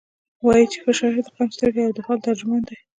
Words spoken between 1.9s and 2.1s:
د